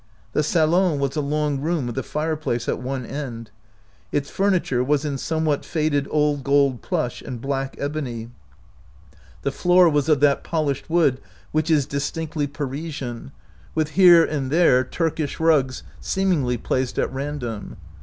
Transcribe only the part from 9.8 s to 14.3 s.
was of that polished wood which is distinctly Parisian, with here 54 OUT OF